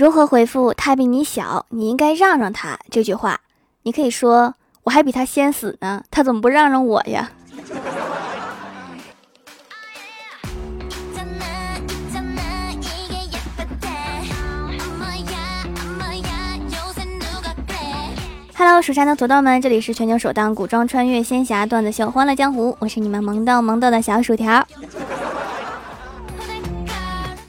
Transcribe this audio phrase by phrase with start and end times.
[0.00, 3.38] 如何回复他比你小，你应该让让他这句话？
[3.82, 7.30] 你可以说我还比他先死呢，他怎么不让让我呀
[18.56, 24.66] ？Hello，蜀山的土豆们，这里是全球首档古装穿越仙侠段子秀《欢乐江湖》，我是你们萌豆萌豆的小薯条。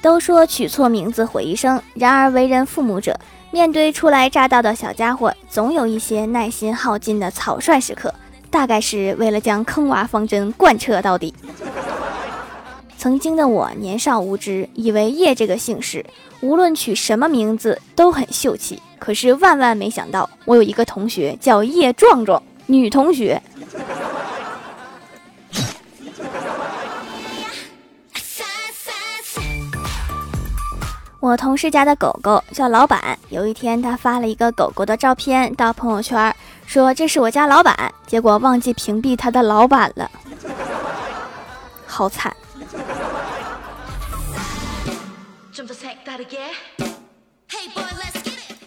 [0.00, 3.18] 都说取错名字毁一生，然而为人父母者，
[3.50, 8.12] 面对初来乍到的小家伙，总有一些耐心耗尽的草率时刻，
[8.50, 11.34] 大概是为了将坑娃方针贯彻到底。
[12.96, 16.04] 曾经的我年少无知，以为叶这个姓氏，
[16.40, 18.82] 无论取什么名字都很秀气。
[18.98, 23.40] 可是万万没想到，我有一个同学叫叶壮壮，女同学。
[31.20, 36.32] 我同事家的狗狗叫老板，有一天他发了一个狗狗的照片到朋友圈，
[36.64, 40.08] 说这是我家老板，结果忘记屏蔽他的老板了，
[41.86, 42.32] 好惨。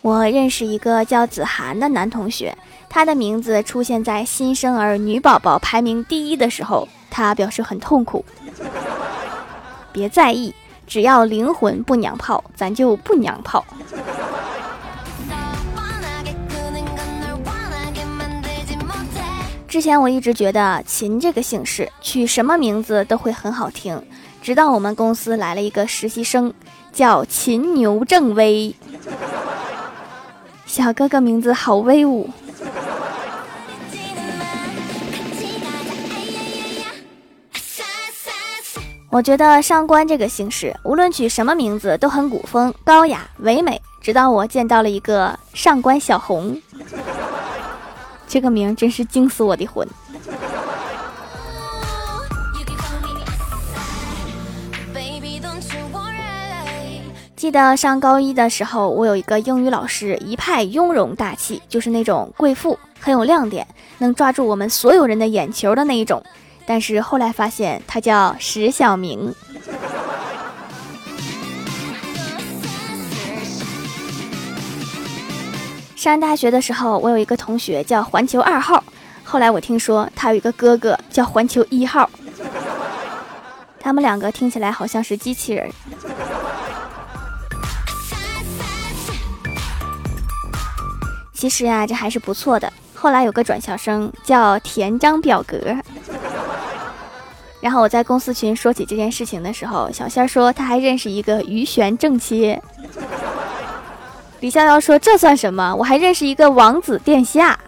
[0.01, 2.53] 我认识一个叫子涵的男同学，
[2.89, 8.25] 他的名字出现在新生儿女宝宝排名第一的时候，他表示很痛苦。
[9.93, 10.53] 别在意，
[10.91, 13.65] 只要灵魂不娘炮，咱就不娘炮。
[19.69, 24.03] 之前我一直觉得秦这个姓氏取什么名字都会很好听，
[24.41, 26.53] 直到我们公司来了一个实习生，
[26.91, 28.75] 叫秦牛正威。
[30.65, 32.29] 小哥哥名字好威武。
[39.11, 43.79] 我觉得上官这个姓氏，无论取什么名字都很古风、高雅、唯美。
[43.99, 46.59] 直到我见到了一个上官小红，
[48.25, 49.85] 这个名真是惊死我的魂。
[57.35, 63.67] 记得上高一的时候，我有一个英语老师，一派雍容大气，就是那种贵妇，很有亮点，
[63.97, 66.23] 能抓住我们所有人的眼球的那一种。
[66.65, 69.33] 但是后来发现，他叫石小明。
[75.95, 78.83] 上大学的时候，我有一个同学叫环球二号，
[79.23, 82.09] 后来我听说他有一个哥哥叫环球一号，
[83.79, 85.69] 他们两个听起来好像是机器人。
[91.33, 92.71] 其实啊，这还是不错的。
[92.95, 95.75] 后来有个转校生叫田章表格，
[97.61, 102.59] 然后我在公司群说起这件事情的时候，小仙儿说他还认识一个鱼玄正妻。
[104.39, 105.75] 李逍遥说这算什么？
[105.75, 107.59] 我还认识一个王子殿下。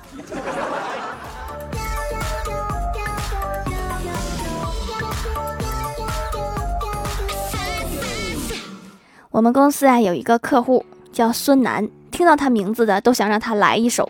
[9.30, 11.88] 我们公司啊有一个客户叫孙楠。
[12.09, 14.08] 听到他名字的都想让他来一首。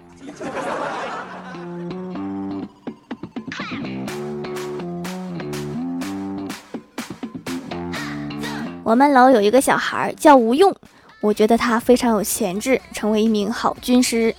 [8.85, 10.75] 我们楼有一个小孩叫吴用，
[11.21, 14.35] 我觉得他非常有潜质，成为一名好军师。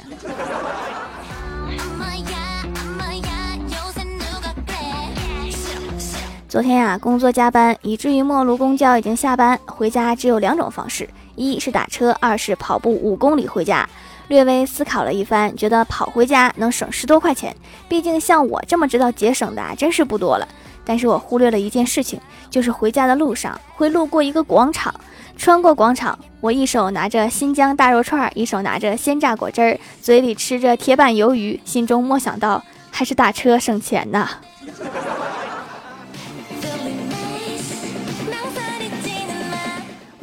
[6.47, 11.09] 昨天呀，工作加班，以至于末路公交已经下班，回家只有两种方式。
[11.37, 13.89] 一是打车，二是跑步五公里回家。
[14.29, 17.57] 略微思考了一番，觉得跑回家能省十多块钱。
[17.89, 20.47] 毕竟像我这么知道节省的啊，真是不多了。
[20.85, 24.95] 但是我忽略了一件事情，就是回家的路上会路过一个广场。
[25.37, 34.29] 穿过广场，我一手拿着新疆大肉串，一手拿着鲜榨果汁儿，嘴里吃着铁板鱿鱼，心中默想到：还是打车省钱呐。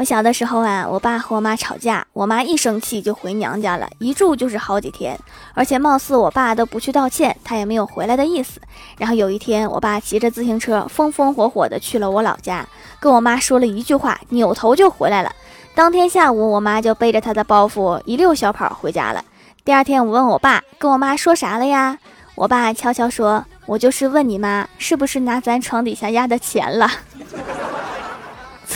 [0.02, 5.16] 我小的时候啊，我爸和我妈吵架，我妈一生气就回娘家了，一住就是好几天，
[5.54, 8.60] 而且貌似我爸都不去道歉，他也没有回来的意思。
[8.98, 12.68] 然后有一天，我爸骑着自行车风风火火的去了我老家，
[13.00, 15.32] 跟我妈说了一句话，扭头就回来了。
[15.76, 19.24] 当天下午，我妈就背着他的包袱一溜小跑回家了。
[19.64, 22.00] 第二天，我问我爸跟我妈说啥了呀？
[22.34, 26.90] 我爸悄悄说：“我就是问你妈是不是拿咱床底下压的钱了。”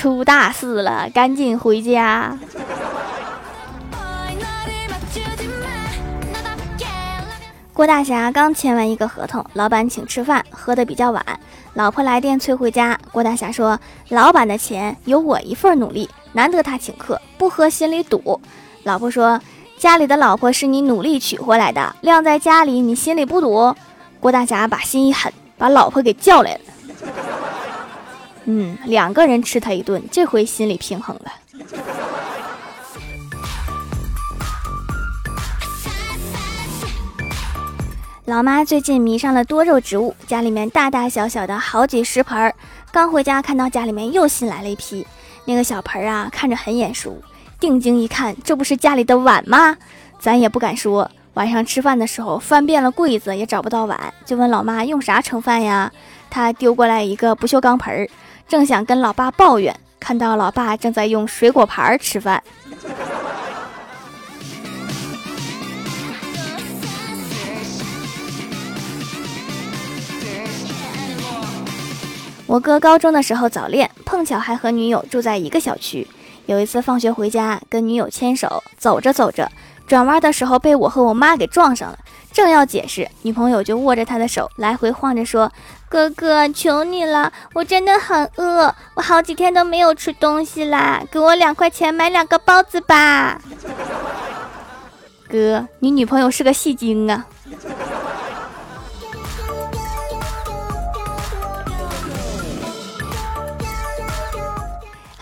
[0.06, 2.38] 出大事了，赶紧回家！
[7.74, 11.26] 郭大侠刚签完一个合同，老板请吃饭，喝的比较晚，
[11.74, 13.00] 老婆来电催回家。
[13.12, 13.80] 郭大侠说
[14.10, 18.40] ：“老板的钱有我一份努力，难得他请客，不喝心里堵。”
[18.86, 19.42] 老婆说
[19.80, 23.76] ：“家里的老婆是你努力娶回来的，晾在家里你心里不堵。”
[24.22, 26.60] 郭大侠把心一狠，把老婆给叫来了。
[28.46, 31.32] 嗯，两个人吃他一顿，这回心里平衡了。
[38.26, 42.54] 老妈最近迷上了多肉植物，家里面大大小小的好几十盆儿。
[42.92, 45.06] 刚回家看到家里面又新来了一批，
[45.46, 47.22] 那个小盆儿啊，看着很眼熟。
[47.60, 49.78] 定睛一看，这不是家里的碗吗？
[50.20, 51.10] 咱也不敢说。
[51.36, 55.92] 晚上吃饭的时候翻遍了柜子也找不到碗，就问老妈用啥盛饭呀？
[56.30, 58.10] 她丢过来一个不锈钢盆儿，
[58.48, 62.44] 正想跟老爸抱怨，看到老爸正在用水果盘儿吃饭。
[72.48, 76.08] 我哥高中的时候早恋，碰巧还和女友住在一个小区。
[76.46, 79.52] 有一次放学回家，跟女友牵手，走着走着，
[79.88, 81.98] 转弯的时候被我和我妈给撞上了。
[82.32, 85.52] 正要解释，女朋友就握着他的手来回晃着说
[85.96, 93.40] ：“哥哥，求你了，我真的很饿，我好几天都没有吃东西啦，给我两块钱买两个包子吧。”
[95.32, 97.26] 哥，你女朋友是个戏精啊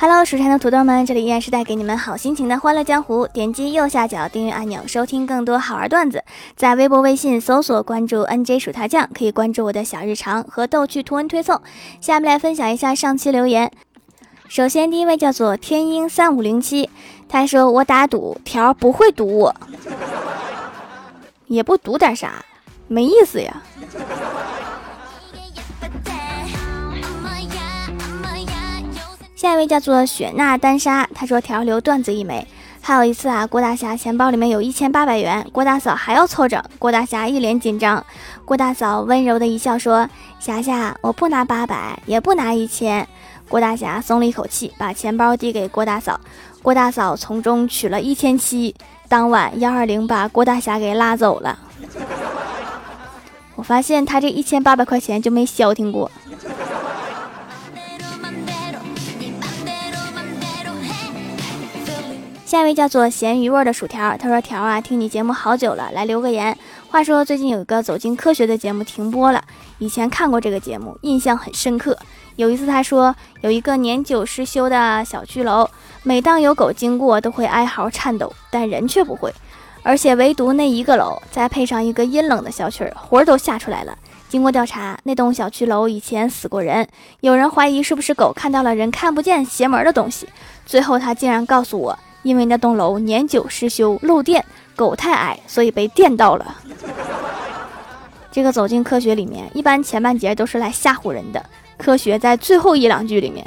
[0.03, 3.25] ！Hello，蜀山的土豆们，这里依然是带给你们好心情的欢乐江湖。
[3.27, 6.21] 点击右下角订阅按钮，收听更多好玩段子。
[6.57, 11.61] 在微博、微信搜索关注 NJ 薯条酱，可以关注我的小日常和逗趣图文推送。
[12.01, 13.71] 下面来分享一下上期留言。
[14.49, 16.89] 首先，第一位叫做天鹰三五零七，
[17.29, 19.55] 他说：“我打赌条不会赌我，
[21.47, 22.43] 也不赌点啥，
[22.89, 23.63] 没意思呀。”
[29.43, 32.47] 下一位叫做雪娜丹莎，他说条流段子一枚。
[32.79, 38.01] 还有一次啊，郭大侠钱包里面有一千八百元，郭大嫂还要凑整，郭大侠一脸紧张。
[38.45, 40.07] 郭大嫂温柔的一笑说
[40.39, 43.05] ：“霞霞，我不拿八百，也不拿一千。”
[43.49, 46.17] 郭大侠松了一口气，把钱包递给郭大嫂，
[46.61, 48.73] 郭大嫂从中取了一千七。
[49.09, 51.59] 当晚幺二零把郭大侠给拉走了。
[53.55, 56.09] 我发现他这一千八百块钱就没消停过。
[62.53, 66.55] 下一位叫做咸鱼味儿的薯条，他说：“条啊，听你节目好久了，来留个言。
[66.87, 69.43] 话说最近有一个走进科学的节目停播了，
[69.79, 71.97] 以前看过这个节目，印象很深刻。
[72.35, 75.67] 有一次他说，有一个年久失修的小区楼，
[76.03, 79.33] 每当有狗经过都会哀嚎颤抖，但人却不会。
[79.81, 83.97] 而且唯独那一个楼，再配上一个阴冷的小曲儿，魂儿都吓出来了。
[84.29, 86.87] 经过调查，那栋小区楼以前死过人，
[87.21, 90.29] 有人怀疑是不是狗看到了人看不见邪门的东西。
[90.67, 94.43] 最后他竟然告诉我。”因为那栋楼年久失修漏电，
[94.75, 96.55] 狗太矮，所以被电到了。
[98.31, 101.45] 这个走进科学里面，一般前半节都是来吓唬人的，
[101.77, 103.45] 科学在最后一两句里面。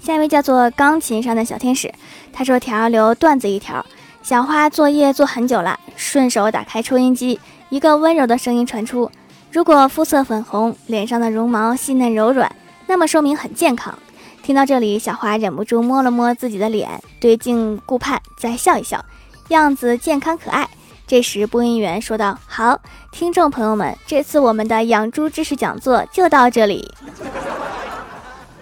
[0.00, 1.92] 下一位叫做钢琴上的小天使，
[2.32, 3.84] 他说：“条留段子一条，
[4.22, 7.38] 小花作业做很久了，顺手打开收音机，
[7.68, 9.10] 一个温柔的声音传出。”
[9.50, 12.54] 如果肤色粉红，脸上的绒毛细嫩柔软，
[12.86, 13.98] 那么说明很健康。
[14.42, 19.04] 听到这里，小花忍不住摸了摸自己的脸，对镜顾盼，再笑一笑，
[19.48, 20.68] 样子健康可爱。
[21.06, 22.78] 这时，播音员说道：“好，
[23.10, 26.86] 听众朋友们，这次我们的养猪知识讲座就到这里。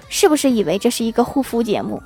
[0.08, 2.00] 是不是以为这是一个护肤节目？”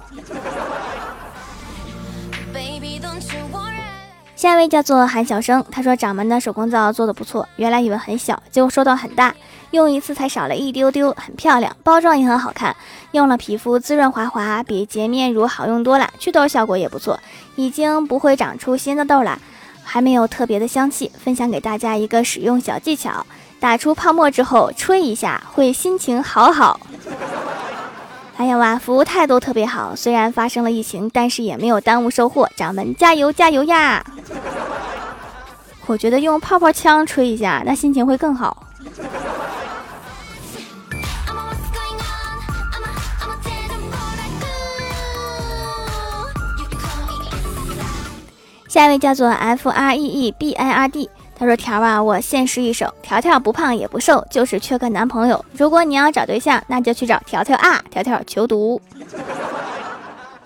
[4.40, 9.35] 下一位叫做韩小生，他说掌门的手工皂做的不错，原来以为很小，结果收到很大，
[9.73, 12.75] 用一次才少了一丢丢，很漂亮，包装也很好看，
[13.11, 17.20] 用了皮肤滋润滑滑，比洁面乳好用多了，祛痘效果也不错，
[17.54, 19.38] 已经不会长出新的痘了，
[19.85, 23.26] 还没有特别的香气，分享给大家一个使用小技巧，
[23.61, 26.80] 打出泡沫之后吹一下，会心情好好。
[28.40, 29.94] 哎呀哇，服务态度特别好。
[29.94, 32.49] 虽然发生了疫情，但是也没有耽误收货。
[32.56, 34.02] 掌门加油加油呀！
[35.85, 38.64] 我觉得用泡泡枪吹一下，那心情会更好。
[48.68, 51.11] 下一位叫做 F R E E B I R D。
[51.40, 55.42] 他说：“条啊，我献诗一首，条条不胖也不瘦，就是缺个男朋友。
[55.54, 58.78] 如果你要找对象，那就去找条条啊，条条求读。”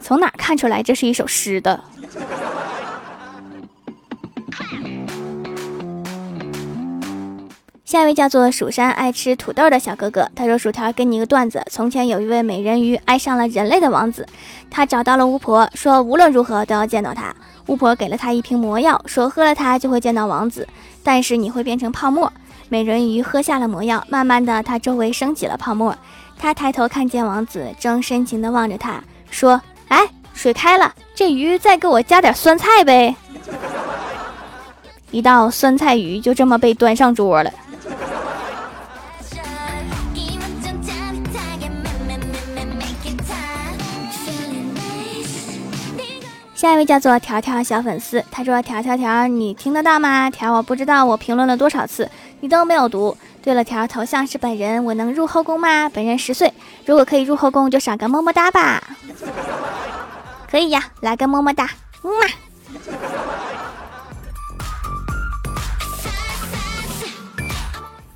[0.01, 1.83] 从哪看出来这是一首诗的？
[7.95, 11.63] 下一位叫做蜀山爱吃土豆的小哥哥，他说：“薯条给你一个段子。
[11.71, 14.27] 从前有一位美人鱼爱上了人类的王子，
[14.69, 17.33] 他找到了巫婆，说无论如何都要见到他。
[17.69, 20.67] 巫婆给了他一瓶魔药，说喝了它就会见到王子，
[21.05, 22.33] 但是你会变成泡沫。
[22.69, 25.97] 美人鱼喝下了魔药，慢慢的，他周围升起了泡沫。
[26.37, 33.15] 他抬头看见王子正深情的望着他，说：哎，水开了，这鱼再给我加点酸菜呗。
[35.13, 37.53] 一道酸菜鱼就这么被端上桌了。”
[46.65, 50.31] 下一位叫做条条小粉丝，他说：“条条条，你听得到吗？
[50.31, 53.15] 条，我不知道我评论了多少次，你都没有读。
[53.43, 55.91] 对了，条头像是本人，我能入后宫吗？
[55.91, 56.51] 本人十岁，
[56.87, 58.83] 如果可以入后宫，就赏个么么哒吧。
[60.51, 61.69] 可以呀，来个么么哒，
[62.01, 62.27] 么么。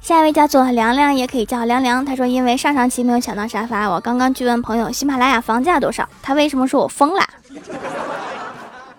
[0.00, 2.02] 下一位叫做凉凉，也可以叫凉凉。
[2.02, 7.22] 他说，因为上上期没有抢到沙发，我刚刚去问朋友喜马拉雅房价多少，他为什么说我疯了？”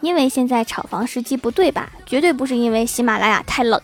[0.01, 1.89] 因为现在炒房时机不对吧？
[2.06, 3.79] 绝对不是因为喜马拉雅太冷。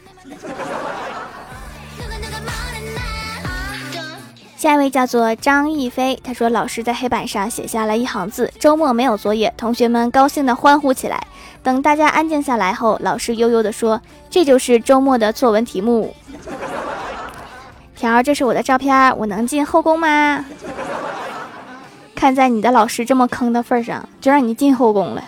[4.56, 9.54] 下一位叫做张逸飞，他说老师在黑板上写下了一行字：周末没有作业。
[9.56, 11.28] 同学们高兴的欢呼起来。
[11.62, 16.16] 等大家安静下来后，老师悠悠的说：“这就是周末的作文题目。”
[17.96, 20.44] 条，这是我的照片，我能进后宫吗？
[22.16, 25.24] 看在你的老师这么坑的份上，就让你进后宫了。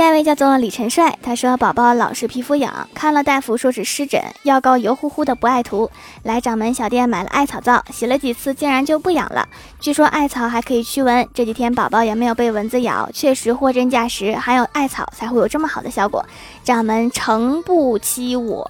[0.00, 5.90] 下一位叫做李晨帅，他说宝宝老是皮肤痒，看了大夫说是湿疹，药膏油乎乎的不爱涂，
[6.22, 9.46] 来掌门小店买了艾草皂，洗了几次竟然就不痒了。
[9.78, 16.24] 据说艾草还可以驱蚊，这几天宝宝也没有被蚊子咬，确实货真价实，还有艾草才会有这么好的效果。
[16.64, 18.66] 掌门诚不欺我，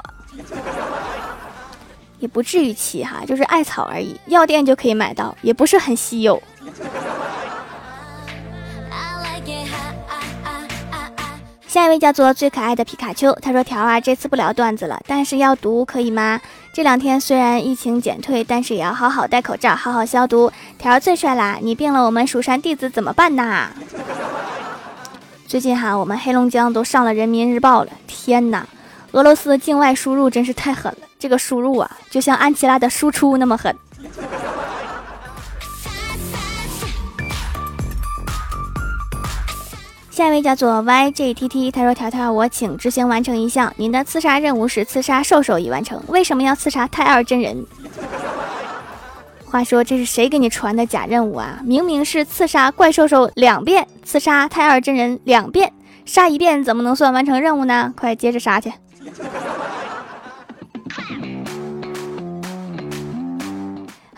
[2.19, 6.43] 也不至于欺哈，就是艾草而已，药店就可以买到，也不是很稀有。
[11.71, 16.41] 下一位叫做最可爱的皮卡丘，他说：“条啊，这次不聊段子了，但是要读可以吗？
[16.73, 20.51] 这两天虽然疫情减退，但是也要好好戴口罩，好好消毒。
[20.79, 23.69] 条最帅啦，你病了，我们蜀山弟子怎么办呐？
[25.47, 27.93] 最近哈，我们黑龙江都上了人民日报了。
[28.09, 28.67] 天哪，
[29.13, 33.73] 俄罗斯境外输入真是太狠了，这个输入啊，就像安琪拉的输出那么狠。”
[40.21, 47.65] 下一位叫做 YJTT，他说：“条条，我请执行完成一项，您的刺杀任务是刺杀兽兽已完成，为什么要刺杀太二真人？”
[49.51, 51.61] 话说这是谁给你传的假任务啊？
[51.65, 55.73] 明明是刺杀怪兽兽两遍，刺杀太二真人两遍，
[56.05, 57.95] 杀一遍怎么能算完成任务呢？
[57.97, 58.71] 快接着杀去！